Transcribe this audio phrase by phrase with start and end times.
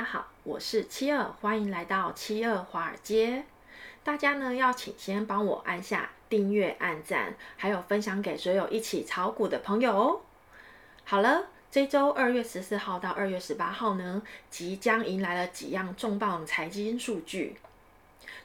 [0.00, 3.44] 大家好我是七二，欢迎来到七二华尔街。
[4.02, 10.20] 大家呢要请先帮我按下订阅、按赞，还有分享给所有一起炒股的朋友哦。
[11.04, 17.56] 好了，这周二月十四号到二月十八号呢，即将迎来了几样重磅财经数据。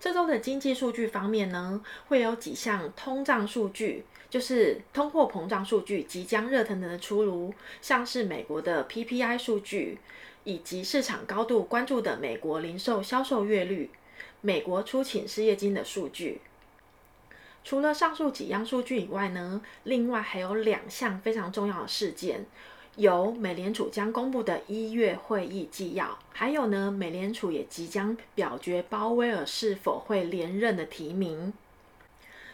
[0.00, 9.98] 这周的经济数据方面呢，会有几项通胀数据，就是通货膨胀数据即将热腾腾的出炉，像是美国的 PPI 数据。
[10.44, 13.90] 以及市场高度关注的美国零售销售月率、
[14.40, 16.40] 美国初请失业金的数据。
[17.64, 22.44] 除了上述几样数据以外呢，另外还有两项非常重要的事件，
[22.96, 31.52] 有美联储将公布的一月会议纪要，还有呢，美联储也即将表决鲍威尔是否会连任的提名。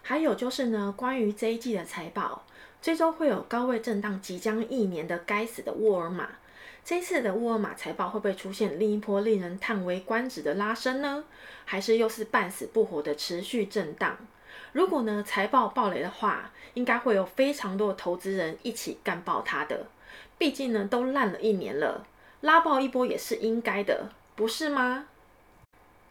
[0.00, 2.46] 还有就是呢，关于这一季的财报，
[2.80, 6.30] 这周会有高位震荡即将一年的该死的沃尔玛。
[6.84, 11.24] 这次的沃尔玛财报会不会出现另一波令人叹为观止的拉升呢？
[11.64, 14.18] 还是又是半死不活的持续震荡？
[14.72, 19.86] 如果呢财报爆雷的话，应该会有非常多的投资人一起干爆它的。
[20.36, 22.06] 毕竟呢都烂了一年了，
[22.42, 25.06] 拉爆一波也是应该的，不是吗？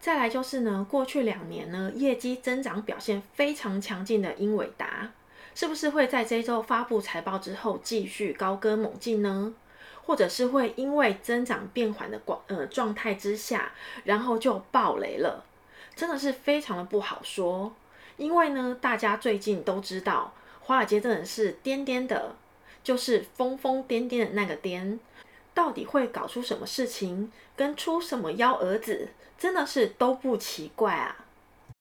[0.00, 5.10] 再来就是呢过去两年呢业绩增长表现非常强劲的英伟达，
[5.54, 9.52] 是不是会在这周发布财报之后继续高歌猛进呢？
[10.04, 13.72] 或者是会因为增长变缓的广呃状态之下，
[14.04, 15.44] 然后就爆雷了，
[15.94, 17.72] 真的是非常的不好说。
[18.16, 22.36] 因为呢，大家最近都知道，华尔街真的是癫癫的，
[22.84, 24.98] 就是疯疯癫癫的那个癫，
[25.54, 31.16] 到底会搞出什么事情，跟出什么幺蛾子，真的是都不奇怪啊。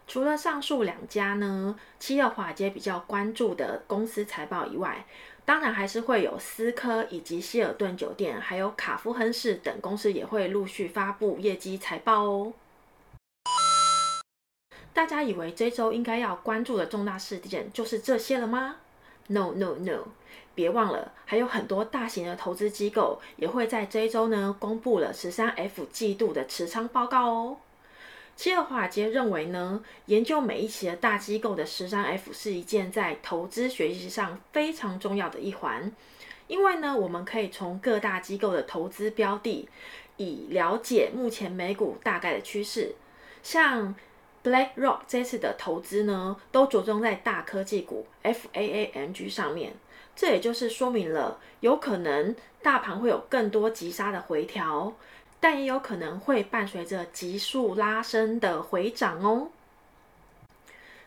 [0.07, 5.06] 除了上述两家呢，七月华尔街比较关注的公司财报以外，
[5.51, 12.53] 当然，还是会有思科以及希尔顿酒店，还有卡夫亨氏等公司也会陆续发布业绩财报哦。
[14.94, 18.78] 大家以为这周应该要关注的重大事件就是这些了吗
[19.28, 20.07] ？No No No！
[20.56, 27.57] 别忘了，还有很多大型的投资机构也会在这周呢公布了十三 F 季度的持仓报告哦。
[28.41, 35.91] 七二华尔街认为呢，研究每一期的大机构的十三 F 是一件在投资学习上非常重要的一环，
[36.47, 39.69] 因为呢，我们可以从各大机构的投资标的，
[40.18, 42.96] 以了解目前美股大概的趋势。
[43.44, 43.94] 像
[44.44, 49.74] BlackRock 这次的投资呢，都着重在大科技股 FAANG 上面，
[50.16, 54.91] 这也就是说明了有可能大盘会有更多急杀的回调。
[55.41, 59.50] 但也有可能会伴随着急速拉升的回涨哦。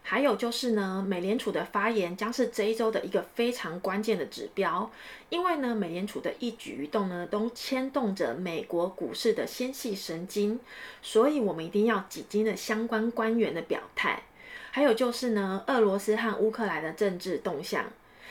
[0.03, 4.91] 还有就是呢，美联储的发言将是这一周的一个非常关键的指标，
[5.31, 10.61] 因为呢，美联储的一举一动呢，都牵动着美国股市的纤细神经，
[11.01, 14.25] 所以我们一定要紧盯的相关官员的表态。
[14.73, 17.87] 还有就是呢，俄罗斯和乌克兰的政治动向。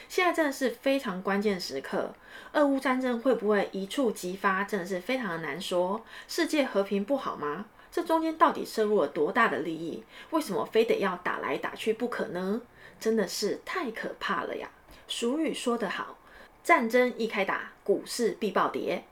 [0.07, 2.13] 现在真的是非常关键时刻，
[2.53, 6.03] 俄乌战争会不会一触即发，真的是非常的难说。
[6.27, 7.65] 世界和平不好吗？
[7.91, 10.03] 这中间到底摄入了多大的利益？
[10.31, 12.61] 为什么非得要打来打去不可呢？
[12.99, 14.69] 真的是太可怕了呀！
[15.07, 16.17] 俗语说得好，
[16.63, 19.03] 战争一开打，股市必暴跌。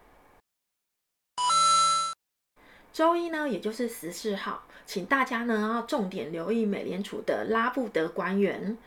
[2.93, 8.77] 周一呢，也就是十四号，请大家呢要重点留意美联储的拉布德官员。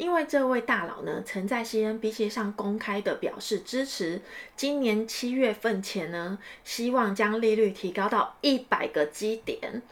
[0.00, 4.22] 因为这位大佬呢，曾在 CNBC 上公开的表示支持，
[4.56, 9.82] 今年七月份前呢，希望将利率提高到一百个基点。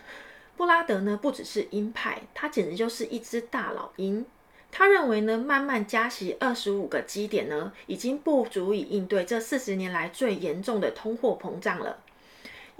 [0.56, 4.25] 布拉德呢，不只是鹰派，他简直就是一只大老鹰。
[4.72, 11.99] 他认为呢，慢慢加息二十五个基点呢，已经不足以应对这四十年来最严重的通货膨胀了。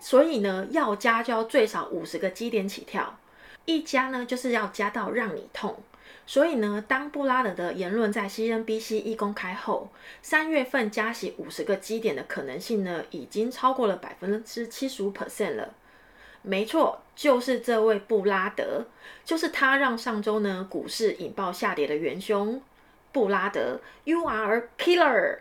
[0.00, 3.19] 所以呢，要加就要最少五十个基点起跳，
[3.66, 5.76] 一加呢，就是要加到让你痛。
[6.26, 9.88] 所以呢，当布拉德的言论在 CNBC 一公开后，
[10.20, 15.75] 三月份加息五十个基点的可能性呢，已经超过了百分之七十五 percent 了。
[16.43, 18.87] 没错，就是这位布拉德，
[19.25, 22.61] 就是他让上周呢股市引爆下跌的元凶。
[23.11, 25.38] 布拉德，You are killer。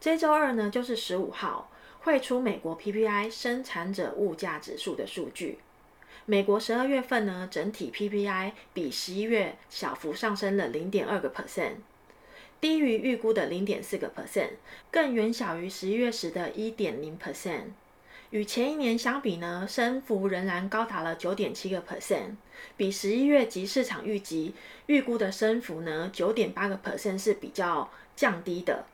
[0.00, 1.70] 这周二呢，就是十五号
[2.00, 5.58] 会出美国 PPI 生产者物价指数的数据。
[6.26, 11.76] 美国十二月份呢，整体 PPI 比十一月小幅上升了零点二个 percent，
[12.60, 14.50] 低于预估的零点四个 percent，
[14.90, 17.70] 更远小于十一月时的一点零 percent。
[18.30, 22.36] 与前一年相比呢，升幅仍然高达了九点七个 percent，
[22.76, 24.54] 比十一月及市场预计
[24.86, 28.84] 预估的升幅呢九点八个 percent 是比较降低的。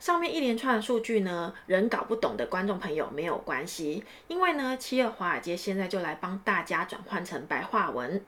[0.00, 8.24] 上面一连串的数据呢，人搞不懂的观众朋友没有关系，因为呢，七二华尔街现在就来帮大家转换成白话文。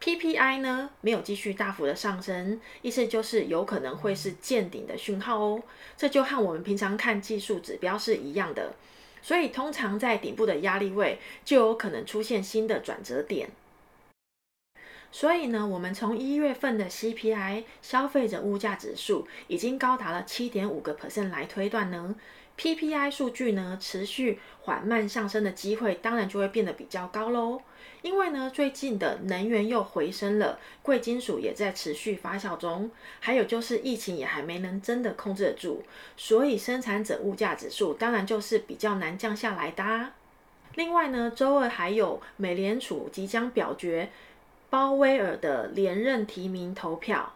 [0.00, 5.62] PPI 呢，没有继续大幅的上升，意思就是有可能会是见顶的讯号哦。
[5.96, 8.74] 这就和我们平常看技术指标是一样的，
[9.22, 13.50] 所以通常在顶部的压力位就有可能出现新的转折点。
[15.14, 22.14] 所以呢，我们从一月份的 CPI 消费者物价指数已经高达了七点五个 percent 来推断呢
[22.56, 27.60] ，PPI 数据呢持续缓慢上升的机会当然就会变得比较高喽。
[28.00, 35.82] 因为呢，最近的能源又回升了，贵金属也在持续发酵中，还有就是疫情也还没能真的控制得住，
[36.16, 40.12] 所以生产者物价指数当然就是比较难降下来的。
[40.74, 44.08] 另外呢，周二还有美联储即将表决。
[44.72, 47.34] 鲍威尔的连任提名投票，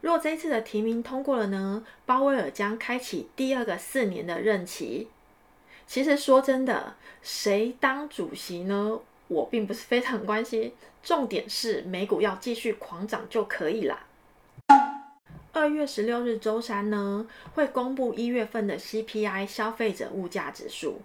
[0.00, 5.08] 若这次的提名通过了呢，鲍威尔将开启第二个四年的任期。
[5.88, 9.00] 其实说真的，谁当主席呢？
[9.26, 10.72] 我并不是非常关心，
[11.02, 13.98] 重点是美股要继续狂涨就可以了。
[15.50, 21.02] 二月十六日周三呢，会公布一月份的 CPI 消费者物价指数。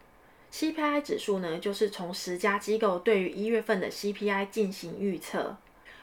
[0.54, 5.58] CPI 指数呢，就是从十家机构对于一月份的 CPI 进行预测。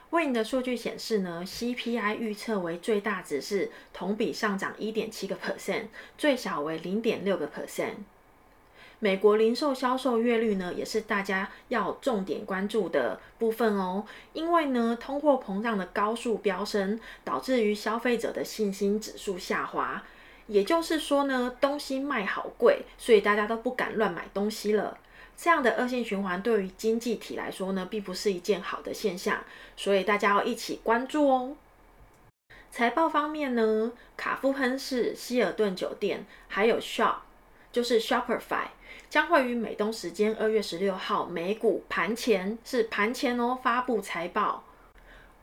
[0.09, 5.85] 为你的数据显示呢，CPI 预测为最大值是同比上涨一点七个 percent，
[6.17, 7.93] 最小为零点六个 percent。
[8.99, 14.05] 美国零售销售月率呢，也是大家要重点关注的部分哦。
[14.33, 20.03] 因为呢，通货膨胀的高速飙升，导致于消费者的信心指数下滑。
[20.51, 24.97] 也就是说呢，东西卖好贵，所以大家都不敢乱买东西了。
[25.37, 29.41] 这样的恶性循环对于经济体来说呢，并不是一件好的现象，
[29.77, 31.55] 所以大家要一起关注哦。
[32.69, 37.15] 财报方面呢，卡夫亨氏、希尔顿酒店还有 Shop，
[37.71, 38.65] 就是 Shopify，
[39.09, 44.65] 将会于美东时间二月十六号美股盘前，是盘前哦，发布财报。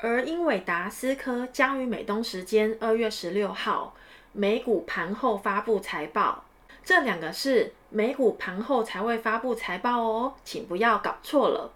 [0.00, 3.94] 而英伟达思科将于美东时间二月十六号。
[4.32, 6.44] 美股盘后发布财报，
[6.84, 11.72] 这两个是美股盘后才会发布财报哦，请不要搞错了。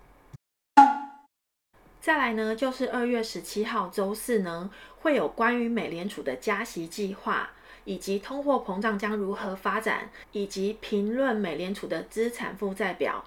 [2.00, 4.70] 再来呢，就是二月十七号周四呢，
[5.00, 7.50] 会有关于美联储的加息计划，
[7.84, 13.24] 以及通货膨胀将如何发展，以及评论美联储的资产负债表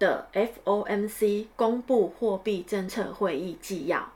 [0.00, 4.10] 的 FOMC 公布货币政策会议纪要。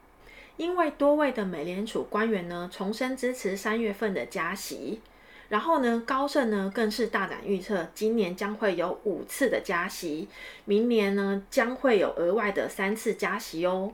[0.60, 5.00] 因为多位的美联储官员呢，重申支持三月份的加息，
[5.48, 10.28] 然后呢，高盛呢更是大胆预测，今年将会有五次的加息，
[10.66, 13.90] 明年呢将会有额外的三次加息哦。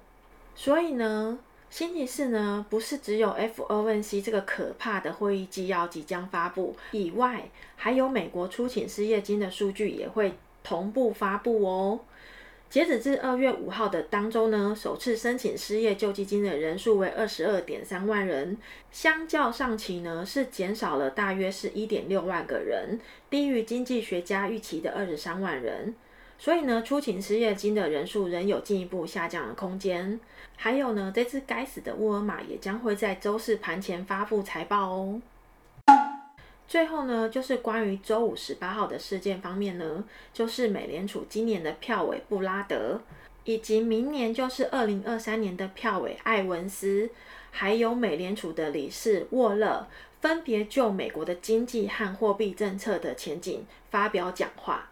[0.57, 1.39] 所以呢，
[1.71, 10.35] 星期四呢不是只有 FOMC 这个可怕的会议纪要即将发布以外，还有美国初请失业金的数据也会
[10.65, 12.01] 同步发布哦。
[12.69, 18.59] 截止至二月五号的当周呢，首次申请失业救济金的人数为二十二点三万人，
[18.91, 22.99] 相较上期呢是减少了大约是一点六万个人，
[23.31, 25.95] 低于经济学家预期的二十三万人。
[26.39, 30.21] 所以呢，出勤失业金的人数仍有进一步下降的空间。
[30.57, 35.23] 还有呢，这次该死的沃尔玛也将会在周四盘前发布财报哦。
[36.69, 43.01] 最后呢，就是关于周五十八号的事件方面呢，就是美联储今年的票委布拉德，
[43.45, 47.09] 以及明年就是二零二三年的票委艾文斯，
[47.53, 49.87] 还有美联储的理事沃勒，
[50.21, 54.91] 分别就美国的经济和货币政策的前景发表讲话。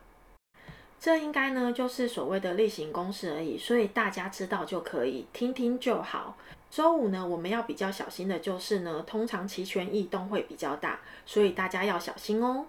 [1.01, 6.37] 这应该呢，就是所谓的例行公事而已，所以大家知道就可以，听听就好。
[6.75, 12.67] 周五呢，我们要比较小心的就是呢，通常期权异动会比较大，所以大家要小心哦。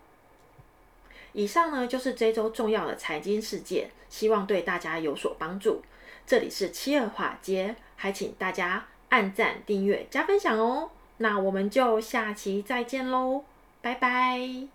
[1.33, 5.81] 以上呢，就是这周重要的财经事件，希望对大家有所帮助。
[6.27, 10.91] 这里是七二华街，还请大家按赞、订阅、加分享哦。
[11.17, 13.43] 那我们就下期再见喽，
[13.81, 14.74] 拜拜。